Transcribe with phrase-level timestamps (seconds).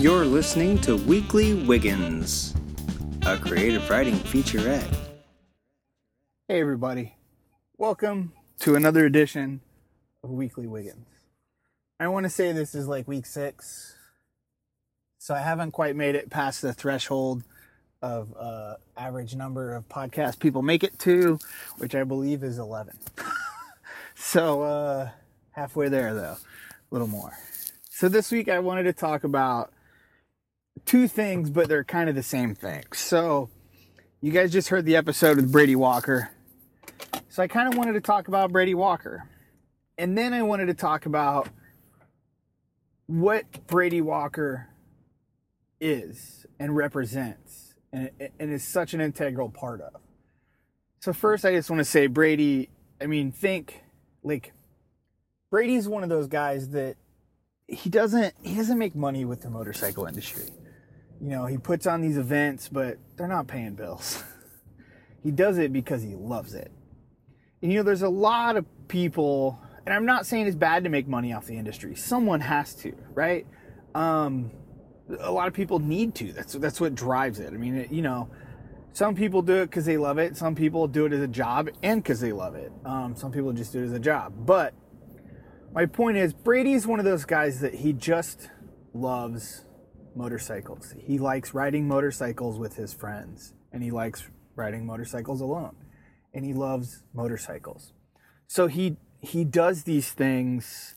[0.00, 2.54] You're listening to Weekly Wiggins,
[3.26, 4.90] a creative writing featurette.
[6.48, 7.16] Hey, everybody.
[7.76, 9.60] Welcome to another edition
[10.24, 11.06] of Weekly Wiggins.
[12.00, 13.94] I want to say this is like week six,
[15.18, 17.42] so I haven't quite made it past the threshold
[18.00, 21.38] of uh, average number of podcast people make it to,
[21.76, 22.96] which I believe is 11.
[24.14, 25.10] so, uh,
[25.50, 27.36] halfway there, though, a little more.
[27.90, 29.74] So, this week I wanted to talk about
[30.84, 32.84] two things, but they're kind of the same thing.
[32.92, 33.50] So,
[34.20, 36.30] you guys just heard the episode with Brady Walker.
[37.28, 39.28] So, I kind of wanted to talk about Brady Walker.
[39.98, 41.48] And then I wanted to talk about
[43.06, 44.68] what Brady Walker
[45.80, 50.00] is and represents and, and is such an integral part of.
[51.00, 52.68] So, first, I just want to say Brady,
[53.00, 53.82] I mean, think
[54.22, 54.52] like
[55.50, 56.96] Brady's one of those guys that
[57.66, 60.46] he doesn't he doesn't make money with the motorcycle industry.
[61.20, 64.22] You know, he puts on these events, but they're not paying bills.
[65.22, 66.70] he does it because he loves it.
[67.62, 70.90] And you know, there's a lot of people, and I'm not saying it's bad to
[70.90, 71.94] make money off the industry.
[71.94, 73.46] Someone has to, right?
[73.94, 74.50] Um,
[75.18, 76.32] a lot of people need to.
[76.32, 77.52] That's that's what drives it.
[77.52, 78.30] I mean, it, you know,
[78.92, 80.36] some people do it because they love it.
[80.36, 82.72] Some people do it as a job and because they love it.
[82.84, 84.32] Um, some people just do it as a job.
[84.46, 84.74] But
[85.72, 88.48] my point is, Brady's one of those guys that he just
[88.94, 89.64] loves
[90.14, 90.94] motorcycles.
[90.98, 95.76] He likes riding motorcycles with his friends, and he likes riding motorcycles alone,
[96.34, 97.92] and he loves motorcycles.
[98.46, 100.94] So he he does these things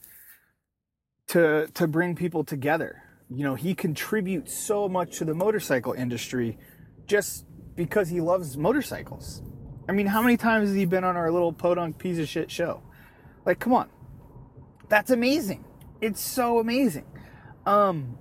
[1.28, 3.04] to to bring people together.
[3.30, 6.58] You know, he contributes so much to the motorcycle industry
[7.06, 9.42] just because he loves motorcycles.
[9.88, 12.50] I mean, how many times has he been on our little podunk piece of shit
[12.52, 12.84] show?
[13.46, 13.90] Like, come on.
[14.88, 15.66] That's amazing.
[16.00, 17.06] It's so amazing.
[17.66, 18.18] Um,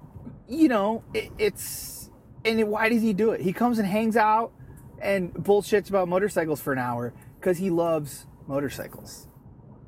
[0.53, 2.11] you know, it, it's
[2.45, 3.41] and why does he do it?
[3.41, 4.53] He comes and hangs out
[5.01, 9.29] and bullshits about motorcycles for an hour because he loves motorcycles.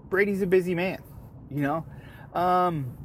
[0.09, 1.03] Brady's a busy man,
[1.51, 1.87] you know.
[2.33, 2.97] Um,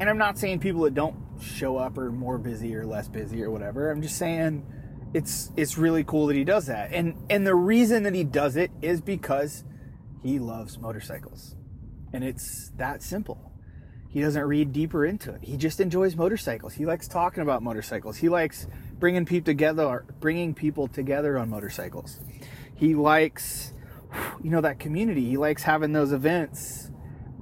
[0.00, 3.42] and I'm not saying people that don't show up are more busy or less busy
[3.42, 3.90] or whatever.
[3.90, 4.66] I'm just saying
[5.14, 6.92] it's it's really cool that he does that.
[6.92, 9.64] And and the reason that he does it is because
[10.22, 11.54] he loves motorcycles.
[12.12, 13.52] And it's that simple.
[14.08, 15.40] He doesn't read deeper into it.
[15.42, 16.74] He just enjoys motorcycles.
[16.74, 18.16] He likes talking about motorcycles.
[18.16, 18.66] He likes
[18.98, 22.20] bringing people together, bringing people together on motorcycles.
[22.74, 23.74] He likes
[24.42, 25.24] you know that community.
[25.26, 26.90] He likes having those events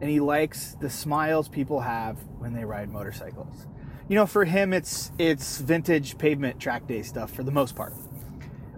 [0.01, 3.67] and he likes the smiles people have when they ride motorcycles.
[4.09, 7.95] You know, for him it's it's vintage pavement track day stuff for the most part.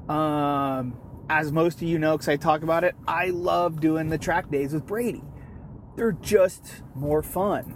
[0.09, 0.99] Um
[1.31, 4.51] as most of you know, because I talk about it, I love doing the track
[4.51, 5.23] days with Brady
[5.99, 7.75] they're just more fun.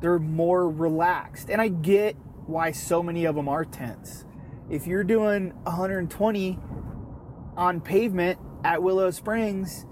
[0.00, 1.50] They're more relaxed.
[1.50, 2.16] And I get
[2.46, 4.24] why so many of them are tense.
[4.70, 6.58] If you're doing 120
[7.54, 9.84] on pavement at Willow Springs,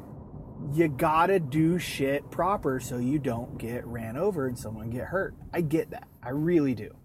[0.72, 5.34] you gotta do shit proper so you don't get ran over and someone get hurt.
[5.52, 6.08] I get that.
[6.22, 6.96] I really do.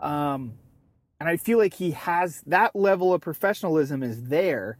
[0.00, 0.54] Um,
[1.20, 4.78] and I feel like he has that level of professionalism is there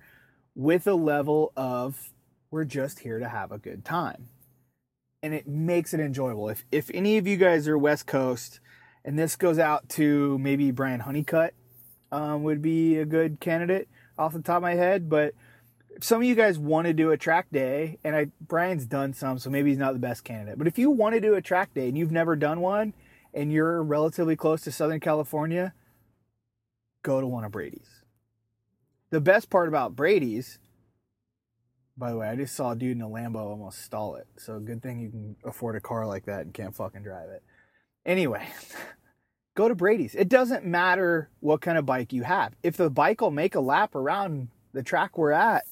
[0.54, 2.14] with a level of
[2.50, 4.30] we're just here to have a good time
[5.22, 6.48] and it makes it enjoyable.
[6.48, 8.60] If if any of you guys are West Coast,
[9.04, 11.54] and this goes out to maybe Brian Honeycutt,
[12.12, 15.08] um, would be a good candidate off the top of my head.
[15.08, 15.34] But
[15.90, 19.12] if some of you guys want to do a track day, and I Brian's done
[19.12, 20.58] some, so maybe he's not the best candidate.
[20.58, 22.94] But if you want to do a track day and you've never done one,
[23.34, 25.74] and you're relatively close to Southern California,
[27.02, 28.02] go to one of Brady's.
[29.10, 30.58] The best part about Brady's
[31.98, 34.26] by the way, I just saw a dude in a Lambo almost stall it.
[34.36, 37.42] So good thing you can afford a car like that and can't fucking drive it.
[38.06, 38.46] Anyway,
[39.56, 40.14] go to Brady's.
[40.14, 42.54] It doesn't matter what kind of bike you have.
[42.62, 45.64] If the bike will make a lap around the track we're at,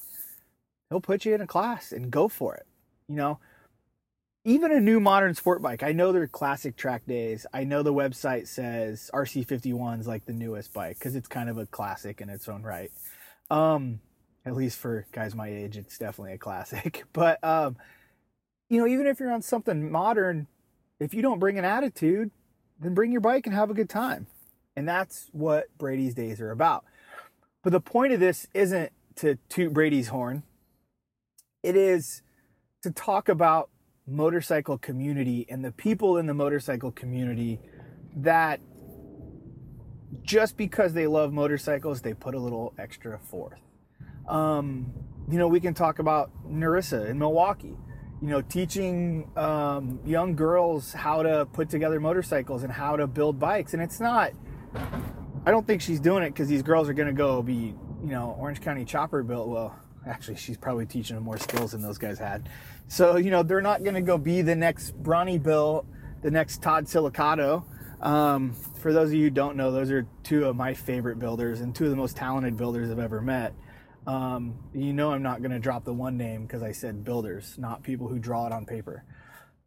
[0.91, 2.67] he'll put you in a class and go for it.
[3.09, 3.39] You know,
[4.45, 5.83] even a new modern sport bike.
[5.83, 7.47] I know they're classic track days.
[7.53, 11.59] I know the website says RC51 is like the newest bike because it's kind of
[11.59, 12.91] a classic in its own right.
[13.51, 14.01] Um,
[14.47, 17.05] at least for guys my age, it's definitely a classic.
[17.13, 17.77] But um,
[18.71, 20.47] you know, even if you're on something modern,
[21.01, 22.31] if you don't bring an attitude,
[22.81, 24.27] then bring your bike and have a good time.
[24.77, 26.85] And that's what Brady's days are about.
[27.63, 30.43] But the point of this isn't to toot Brady's horn.
[31.63, 32.23] It is
[32.83, 33.71] to talk about
[34.07, 37.59] motorcycle community and the people in the motorcycle community
[38.15, 38.61] that
[40.23, 43.59] just because they love motorcycles, they put a little extra forth.
[44.29, 44.93] Um,
[45.31, 47.77] you know, we can talk about Narissa in Milwaukee.
[48.23, 53.39] you know, teaching um, young girls how to put together motorcycles and how to build
[53.39, 53.75] bikes.
[53.75, 54.33] And it's not,
[55.45, 58.11] I don't think she's doing it because these girls are going to go be, you
[58.11, 59.49] know, Orange County chopper built.
[59.49, 62.49] Well, actually, she's probably teaching them more skills than those guys had.
[62.89, 65.85] So, you know, they're not going to go be the next Bronny Bill,
[66.23, 67.65] the next Todd Silicato.
[68.01, 71.61] Um, for those of you who don't know, those are two of my favorite builders
[71.61, 73.53] and two of the most talented builders I've ever met.
[74.07, 77.57] Um, you know, I'm not going to drop the one name because I said builders,
[77.59, 79.05] not people who draw it on paper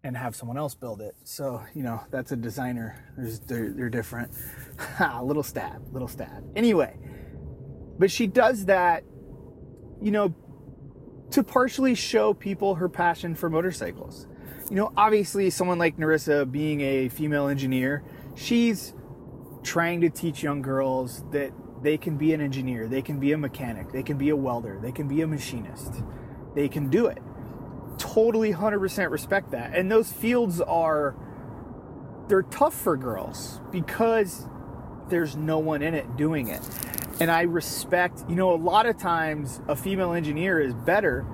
[0.03, 1.15] and have someone else build it.
[1.25, 3.03] So, you know, that's a designer.
[3.17, 4.31] There's, they're, they're different.
[5.21, 6.45] little stab, little stab.
[6.55, 6.97] Anyway,
[7.97, 9.03] but she does that,
[10.01, 10.33] you know,
[11.31, 14.25] to partially show people her passion for motorcycles.
[14.69, 18.03] You know, obviously, someone like Narissa being a female engineer,
[18.35, 18.93] she's
[19.63, 21.51] trying to teach young girls that
[21.81, 24.79] they can be an engineer, they can be a mechanic, they can be a welder,
[24.81, 26.01] they can be a machinist.
[26.55, 27.19] They can do it.
[27.97, 29.75] Totally 100% respect that.
[29.75, 31.15] And those fields are
[32.27, 34.47] they're tough for girls because
[35.09, 36.61] there's no one in it doing it.
[37.19, 41.25] And I respect, you know, a lot of times a female engineer is better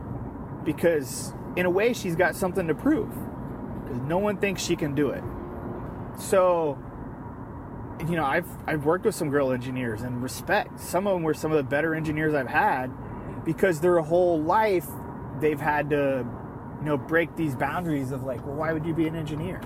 [0.63, 3.09] because in a way she's got something to prove
[3.83, 5.23] because no one thinks she can do it.
[6.17, 6.79] So
[8.01, 10.79] you know, I've I've worked with some girl engineers and respect.
[10.79, 12.91] Some of them were some of the better engineers I've had
[13.45, 14.87] because their whole life
[15.39, 16.25] they've had to,
[16.79, 19.61] you know, break these boundaries of like, well, why would you be an engineer?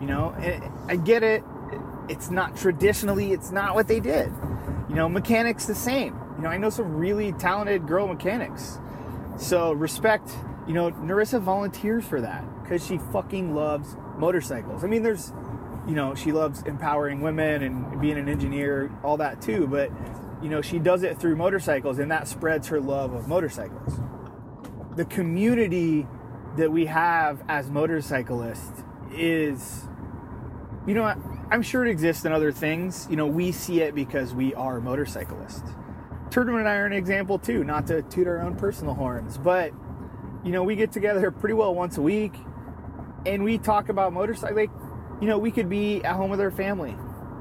[0.00, 0.34] You know,
[0.88, 1.44] I get it.
[2.08, 4.32] It's not traditionally, it's not what they did.
[4.88, 6.18] You know, mechanics the same.
[6.36, 8.78] You know, I know some really talented girl mechanics.
[9.36, 10.30] So respect.
[10.66, 14.84] You know, Narissa volunteers for that because she fucking loves motorcycles.
[14.84, 15.32] I mean, there's
[15.90, 19.66] you know, she loves empowering women and being an engineer, all that too.
[19.66, 19.90] But,
[20.40, 23.98] you know, she does it through motorcycles and that spreads her love of motorcycles.
[24.94, 26.06] The community
[26.56, 29.88] that we have as motorcyclists is,
[30.86, 31.12] you know,
[31.50, 33.08] I'm sure it exists in other things.
[33.10, 35.72] You know, we see it because we are motorcyclists.
[36.28, 39.72] Turdman and I are an example too, not to toot our own personal horns, but,
[40.44, 42.34] you know, we get together pretty well once a week
[43.26, 44.56] and we talk about motorcycle.
[44.56, 44.70] Like,
[45.20, 46.96] you know, we could be at home with our family.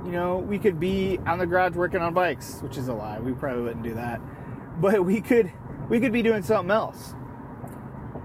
[0.06, 3.20] You know, we could be on the garage working on bikes, which is a lie.
[3.20, 4.22] We probably wouldn't do that.
[4.80, 5.52] But we could
[5.90, 7.14] we could be doing something else.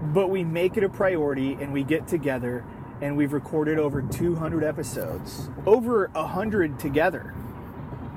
[0.01, 2.63] But we make it a priority and we get together
[3.01, 5.49] and we've recorded over 200 episodes.
[5.65, 7.33] Over 100 together.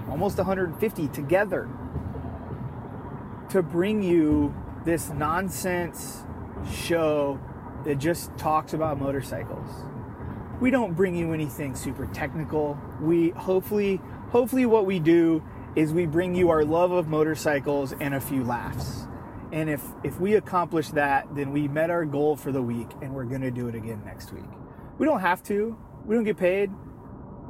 [0.09, 1.69] Almost 150 together.
[3.49, 6.23] To bring you this nonsense
[6.73, 7.41] show
[7.85, 9.69] that just talks about motorcycles
[10.61, 12.79] we don't bring you anything super technical.
[13.01, 14.01] We hopefully,
[14.31, 15.43] hopefully, what we do
[15.77, 19.07] is we bring you our love of motorcycles and a few laughs.
[19.53, 23.15] And if if we accomplish that, then we met our goal for the week, and
[23.15, 24.45] we're gonna do it again next week.
[24.99, 25.79] We don't have to.
[26.05, 26.71] We don't get paid.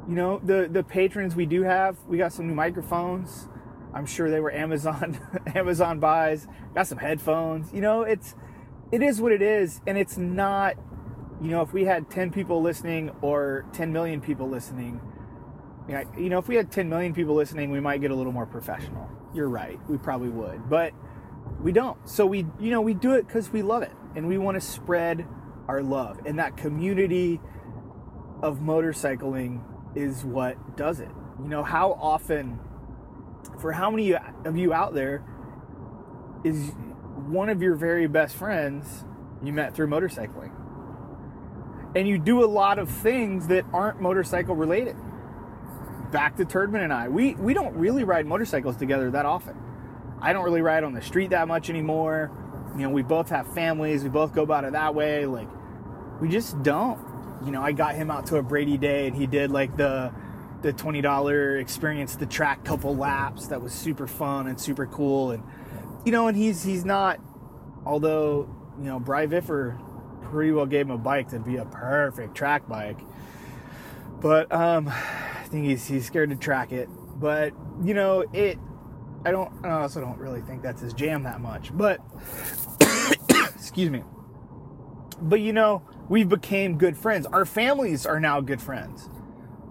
[0.07, 3.47] You know, the the patrons we do have, we got some new microphones.
[3.93, 5.19] I'm sure they were Amazon
[5.55, 6.47] Amazon buys.
[6.75, 7.73] Got some headphones.
[7.73, 8.35] You know, it's
[8.91, 10.75] it is what it is, and it's not
[11.41, 14.99] you know, if we had 10 people listening or 10 million people listening,
[16.17, 18.45] you know, if we had 10 million people listening, we might get a little more
[18.45, 19.09] professional.
[19.33, 19.79] You're right.
[19.89, 20.69] We probably would.
[20.69, 20.93] But
[21.61, 21.97] we don't.
[22.07, 24.61] So we, you know, we do it because we love it and we want to
[24.61, 25.25] spread
[25.67, 26.19] our love.
[26.25, 27.39] And that community
[28.43, 29.63] of motorcycling
[29.95, 31.09] is what does it.
[31.41, 32.59] You know, how often,
[33.59, 35.23] for how many of you out there,
[36.43, 36.71] is
[37.27, 39.05] one of your very best friends
[39.43, 40.51] you met through motorcycling?
[41.95, 44.95] And you do a lot of things that aren't motorcycle related.
[46.11, 49.55] Back to Turdman and I, we we don't really ride motorcycles together that often.
[50.21, 52.31] I don't really ride on the street that much anymore.
[52.75, 54.03] You know, we both have families.
[54.03, 55.25] We both go about it that way.
[55.25, 55.47] Like,
[56.19, 56.99] we just don't.
[57.45, 60.11] You know, I got him out to a Brady day, and he did like the
[60.61, 63.47] the twenty dollar experience the track couple laps.
[63.47, 65.31] That was super fun and super cool.
[65.31, 65.43] And
[66.05, 67.19] you know, and he's he's not.
[67.85, 69.79] Although you know, Bry Viffer
[70.21, 72.99] pretty well gave him a bike to be a perfect track bike.
[74.21, 76.89] But um, I think he's he's scared to track it.
[77.19, 78.57] But you know, it.
[79.25, 79.65] I don't.
[79.65, 81.75] I also don't really think that's his jam that much.
[81.75, 81.99] But
[83.55, 84.03] excuse me.
[85.21, 87.25] But you know, we've became good friends.
[87.25, 89.09] Our families are now good friends.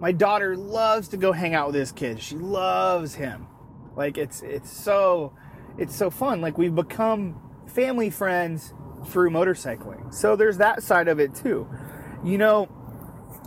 [0.00, 2.20] My daughter loves to go hang out with this kid.
[2.20, 3.46] She loves him.
[3.96, 5.32] Like it's it's so
[5.76, 6.40] it's so fun.
[6.40, 8.72] Like we've become family friends
[9.06, 10.12] through motorcycling.
[10.12, 11.68] So there's that side of it too.
[12.24, 12.68] You know,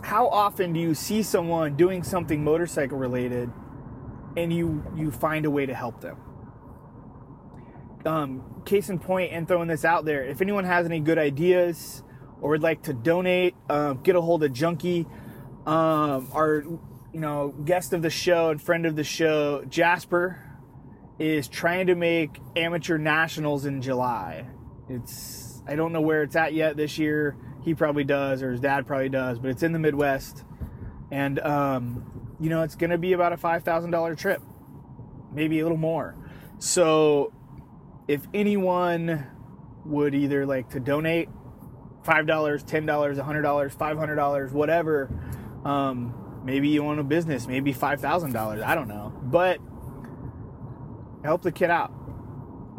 [0.02, 3.50] how often do you see someone doing something motorcycle related
[4.36, 6.16] and you you find a way to help them?
[8.04, 12.02] Um, case in point, and throwing this out there, if anyone has any good ideas
[12.40, 15.06] or would like to donate, um, get a hold of Junkie,
[15.66, 16.64] um, our
[17.12, 20.42] you know guest of the show and friend of the show, Jasper,
[21.18, 24.46] is trying to make amateur nationals in July.
[24.92, 27.36] It's I don't know where it's at yet this year.
[27.62, 30.44] He probably does, or his dad probably does, but it's in the Midwest,
[31.10, 34.42] and um, you know it's going to be about a five thousand dollar trip,
[35.32, 36.16] maybe a little more.
[36.58, 37.32] So,
[38.08, 39.26] if anyone
[39.84, 41.28] would either like to donate
[42.04, 45.10] five dollars, ten dollars, a hundred dollars, five hundred dollars, whatever.
[45.64, 48.62] Um, maybe you own a business, maybe five thousand dollars.
[48.62, 49.58] I don't know, but
[51.24, 51.92] help the kid out.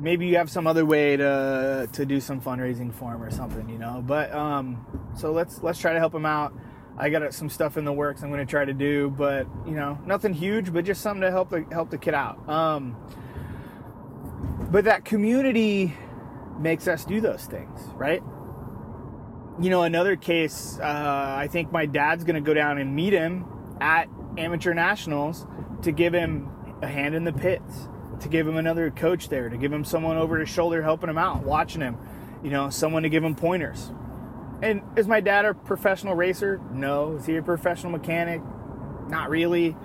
[0.03, 3.69] Maybe you have some other way to to do some fundraising for him or something,
[3.69, 4.03] you know.
[4.05, 6.53] But um, so let's let's try to help him out.
[6.97, 9.73] I got some stuff in the works I'm going to try to do, but you
[9.73, 12.47] know, nothing huge, but just something to help the help the kid out.
[12.49, 12.97] Um,
[14.69, 15.95] but that community
[16.59, 18.21] makes us do those things, right?
[19.61, 23.13] You know, another case, uh, I think my dad's going to go down and meet
[23.13, 23.45] him
[23.79, 25.45] at amateur nationals
[25.83, 26.49] to give him
[26.81, 27.87] a hand in the pits,
[28.21, 31.17] to give him another coach there, to give him someone over his shoulder helping him
[31.17, 31.97] out, watching him,
[32.43, 33.91] you know, someone to give him pointers.
[34.61, 36.61] And is my dad a professional racer?
[36.71, 37.17] No.
[37.17, 38.41] Is he a professional mechanic?
[39.09, 39.75] Not really.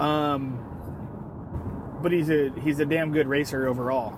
[0.00, 0.58] Um,
[2.02, 4.12] but he's a he's a damn good racer overall.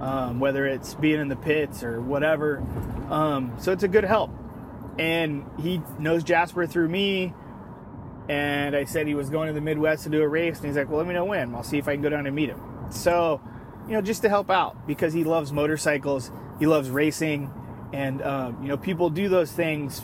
[0.00, 2.58] Um, whether it's being in the pits or whatever.
[3.08, 4.30] Um, so it's a good help.
[4.98, 7.32] And he knows Jasper through me.
[8.28, 10.58] And I said he was going to the Midwest to do a race.
[10.58, 11.54] And he's like, well, let me know when.
[11.54, 12.60] I'll see if I can go down and meet him.
[12.92, 13.40] So,
[13.86, 17.50] you know, just to help out because he loves motorcycles, he loves racing.
[17.92, 20.02] And, um, you know, people do those things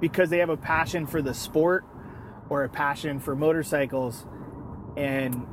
[0.00, 1.84] because they have a passion for the sport
[2.48, 4.26] or a passion for motorcycles.
[4.96, 5.46] And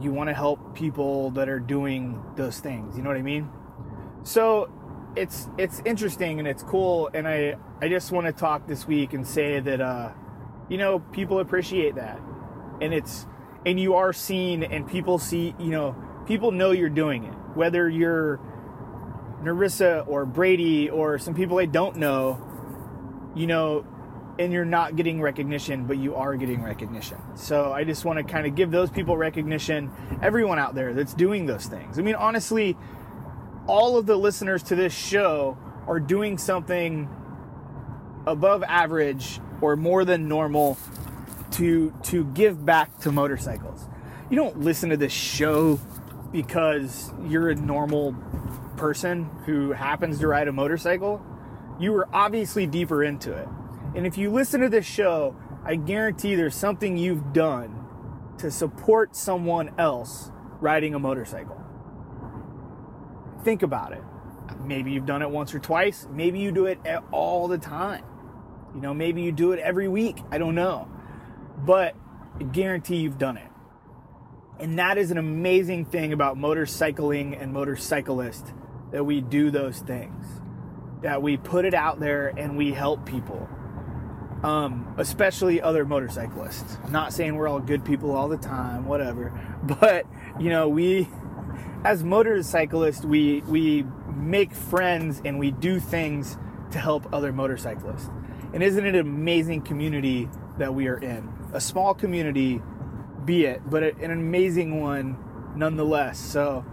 [0.00, 2.96] you want to help people that are doing those things.
[2.96, 3.48] You know what I mean?
[4.22, 4.70] So
[5.16, 9.12] it's it's interesting and it's cool and I I just want to talk this week
[9.12, 10.10] and say that uh
[10.68, 12.20] you know people appreciate that
[12.80, 13.26] and it's
[13.66, 15.94] and you are seen and people see you know
[16.26, 18.40] people know you're doing it whether you're
[19.42, 22.46] Narissa or Brady or some people I don't know
[23.34, 23.84] you know
[24.40, 27.18] and you're not getting recognition, but you are getting recognition.
[27.36, 29.90] So I just want to kind of give those people recognition,
[30.22, 31.98] everyone out there that's doing those things.
[31.98, 32.74] I mean, honestly,
[33.66, 37.08] all of the listeners to this show are doing something
[38.26, 40.78] above average or more than normal
[41.52, 43.86] to to give back to motorcycles.
[44.30, 45.80] You don't listen to this show
[46.32, 48.14] because you're a normal
[48.76, 51.24] person who happens to ride a motorcycle.
[51.78, 53.48] You were obviously deeper into it.
[53.94, 57.84] And if you listen to this show, I guarantee there's something you've done
[58.38, 60.30] to support someone else
[60.60, 61.60] riding a motorcycle.
[63.44, 64.02] Think about it.
[64.64, 66.06] Maybe you've done it once or twice.
[66.10, 66.78] Maybe you do it
[67.10, 68.04] all the time.
[68.74, 70.18] You know, maybe you do it every week.
[70.30, 70.88] I don't know.
[71.64, 71.94] But
[72.38, 73.48] I guarantee you've done it.
[74.58, 78.52] And that is an amazing thing about motorcycling and motorcyclists
[78.92, 80.26] that we do those things.
[81.02, 83.48] That we put it out there and we help people
[84.42, 86.78] um, especially other motorcyclists.
[86.84, 90.06] I'm not saying we're all good people all the time, whatever, but
[90.38, 91.08] you know, we
[91.84, 96.36] as motorcyclists, we we make friends and we do things
[96.72, 98.10] to help other motorcyclists.
[98.52, 101.28] And isn't it an amazing community that we are in?
[101.52, 102.62] A small community,
[103.24, 105.16] be it, but an amazing one
[105.56, 106.18] nonetheless.
[106.18, 106.64] So,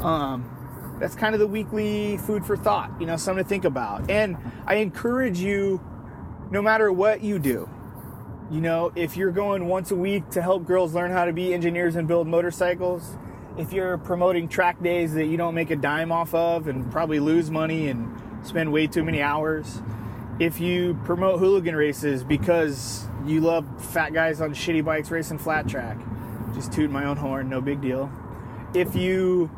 [0.00, 4.10] um, that's kind of the weekly food for thought, you know, something to think about.
[4.10, 4.36] And
[4.66, 5.80] I encourage you
[6.50, 7.68] no matter what you do.
[8.50, 11.54] You know, if you're going once a week to help girls learn how to be
[11.54, 13.16] engineers and build motorcycles,
[13.56, 17.20] if you're promoting track days that you don't make a dime off of and probably
[17.20, 19.80] lose money and spend way too many hours,
[20.38, 25.68] if you promote hooligan races because you love fat guys on shitty bikes racing flat
[25.68, 25.98] track,
[26.54, 28.10] just toot my own horn, no big deal.
[28.74, 29.50] If you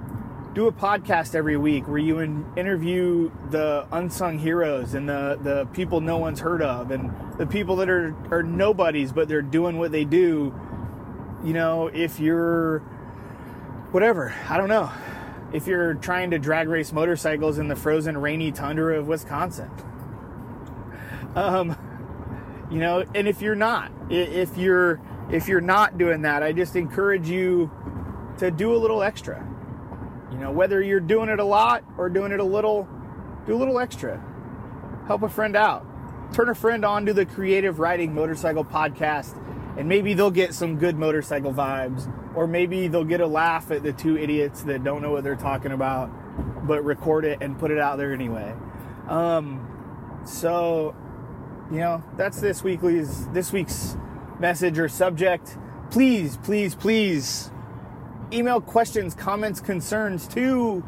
[0.55, 5.67] do a podcast every week where you in, interview the unsung heroes and the, the
[5.73, 9.79] people no one's heard of and the people that are, are nobodies but they're doing
[9.79, 10.55] what they do
[11.43, 12.81] you know if you're
[13.93, 14.91] whatever i don't know.
[15.53, 19.71] If you're trying to drag race motorcycles in the frozen rainy tundra of wisconsin.
[21.35, 21.77] Um
[22.73, 25.01] you know and if you're not if you're
[25.31, 27.71] if you're not doing that i just encourage you
[28.39, 29.47] to do a little extra
[30.33, 32.89] you know, whether you're doing it a lot or doing it a little,
[33.47, 34.25] do a little extra.
[35.07, 35.87] Help a friend out.
[36.33, 39.37] Turn a friend on to the Creative Riding Motorcycle podcast,
[39.77, 43.83] and maybe they'll get some good motorcycle vibes, or maybe they'll get a laugh at
[43.83, 46.11] the two idiots that don't know what they're talking about,
[46.67, 48.55] but record it and put it out there anyway.
[49.09, 49.69] Um,
[50.25, 50.95] So,
[51.73, 53.97] you know, that's this weekly's this week's
[54.39, 55.57] message or subject.
[55.91, 57.51] Please, please, please
[58.31, 60.85] email questions, comments, concerns to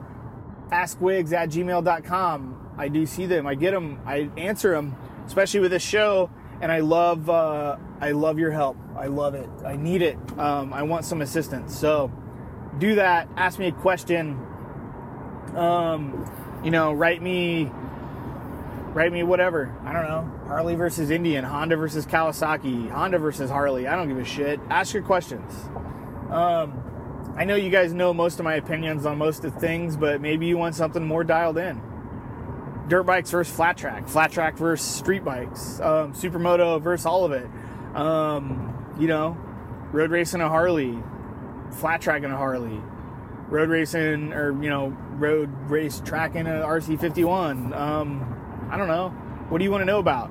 [0.69, 2.75] askwigs at gmail.com.
[2.77, 3.47] I do see them.
[3.47, 4.01] I get them.
[4.05, 4.95] I answer them,
[5.27, 6.31] especially with this show.
[6.61, 8.77] And I love, uh, I love your help.
[8.97, 9.49] I love it.
[9.65, 10.19] I need it.
[10.39, 11.79] Um, I want some assistance.
[11.79, 12.13] So
[12.79, 13.29] do that.
[13.37, 14.39] Ask me a question.
[15.55, 16.31] Um,
[16.63, 17.71] you know, write me,
[18.95, 19.77] write me whatever.
[19.85, 20.47] I don't know.
[20.47, 23.87] Harley versus Indian, Honda versus Kawasaki, Honda versus Harley.
[23.87, 24.61] I don't give a shit.
[24.71, 25.53] Ask your questions.
[26.31, 30.21] Um, I know you guys know most of my opinions on most of things, but
[30.21, 31.83] maybe you want something more dialed in.
[32.89, 37.33] Dirt bikes versus flat track, flat track versus street bikes, um, supermoto versus all of
[37.33, 37.49] it.
[37.97, 39.37] Um, you know,
[39.91, 40.97] road racing a Harley,
[41.73, 42.81] flat tracking a Harley,
[43.49, 47.75] road racing or you know road race tracking a RC51.
[48.71, 49.11] I don't know.
[49.49, 50.29] What do you want to know about?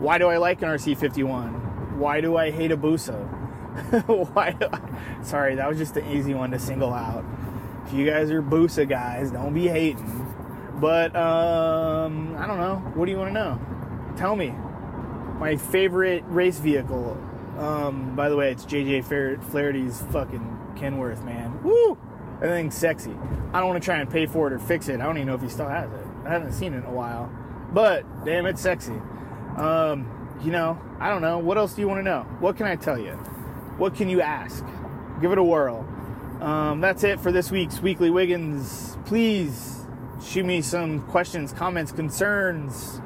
[0.00, 1.96] Why do I like an RC51?
[1.96, 3.16] Why do I hate a Busa?
[4.34, 4.54] Why?
[4.60, 5.22] I...
[5.22, 7.24] Sorry, that was just an easy one to single out.
[7.86, 10.26] If you guys are Busa guys, don't be hating.
[10.80, 12.76] But um, I don't know.
[12.94, 13.60] What do you want to know?
[14.16, 14.54] Tell me.
[15.38, 17.16] My favorite race vehicle.
[17.58, 19.04] Um, by the way, it's JJ
[19.42, 21.62] Flaherty's fucking Kenworth, man.
[21.62, 21.96] Woo!
[22.40, 23.16] That thing's sexy.
[23.52, 25.00] I don't want to try and pay for it or fix it.
[25.00, 26.06] I don't even know if he still has it.
[26.26, 27.32] I haven't seen it in a while.
[27.72, 29.00] But damn, it's sexy.
[29.56, 31.38] Um, you know, I don't know.
[31.38, 32.22] What else do you want to know?
[32.40, 33.12] What can I tell you?
[33.78, 34.64] What can you ask?
[35.20, 35.86] Give it a whirl.
[36.40, 38.96] Um, that's it for this week's Weekly Wiggins.
[39.06, 39.86] Please
[40.22, 43.00] shoot me some questions, comments, concerns.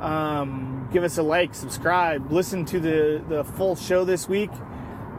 [0.00, 4.50] Um, give us a like, subscribe, listen to the, the full show this week.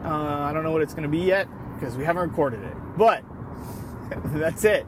[0.04, 2.74] Uh, I don't know what it's going to be yet because we haven't recorded it.
[2.96, 3.24] But
[4.26, 4.86] that's it.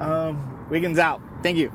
[0.00, 1.20] Um, Wiggins out.
[1.42, 1.72] Thank you.